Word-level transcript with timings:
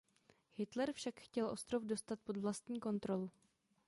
Hitler 0.55 0.91
však 0.93 1.19
chtěl 1.19 1.49
ostrov 1.49 1.83
dostat 1.83 2.19
pod 2.19 2.37
vlastní 2.37 2.79
kontrolu. 2.79 3.31